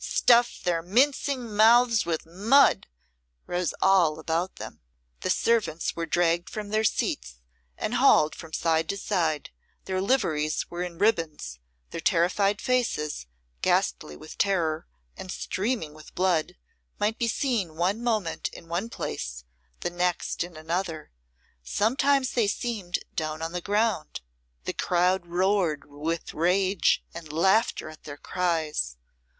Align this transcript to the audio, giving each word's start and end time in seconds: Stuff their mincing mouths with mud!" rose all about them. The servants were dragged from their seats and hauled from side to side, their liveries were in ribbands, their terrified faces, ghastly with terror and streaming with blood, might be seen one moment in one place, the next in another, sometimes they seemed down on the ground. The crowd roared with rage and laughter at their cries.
Stuff 0.03 0.63
their 0.63 0.81
mincing 0.81 1.55
mouths 1.55 2.07
with 2.07 2.25
mud!" 2.25 2.87
rose 3.45 3.71
all 3.83 4.17
about 4.17 4.55
them. 4.55 4.81
The 5.19 5.29
servants 5.29 5.95
were 5.95 6.07
dragged 6.07 6.49
from 6.49 6.69
their 6.69 6.83
seats 6.83 7.35
and 7.77 7.93
hauled 7.93 8.33
from 8.33 8.51
side 8.51 8.89
to 8.89 8.97
side, 8.97 9.51
their 9.85 10.01
liveries 10.01 10.67
were 10.71 10.81
in 10.81 10.97
ribbands, 10.97 11.59
their 11.91 12.01
terrified 12.01 12.59
faces, 12.61 13.27
ghastly 13.61 14.17
with 14.17 14.39
terror 14.39 14.87
and 15.15 15.31
streaming 15.31 15.93
with 15.93 16.15
blood, 16.15 16.57
might 16.97 17.19
be 17.19 17.27
seen 17.27 17.75
one 17.75 18.01
moment 18.03 18.47
in 18.49 18.67
one 18.67 18.89
place, 18.89 19.45
the 19.81 19.91
next 19.91 20.43
in 20.43 20.57
another, 20.57 21.11
sometimes 21.61 22.31
they 22.31 22.47
seemed 22.47 22.97
down 23.13 23.43
on 23.43 23.51
the 23.51 23.61
ground. 23.61 24.21
The 24.63 24.73
crowd 24.73 25.27
roared 25.27 25.83
with 25.85 26.33
rage 26.33 27.03
and 27.13 27.31
laughter 27.31 27.87
at 27.87 28.05
their 28.05 28.17
cries. 28.17 28.97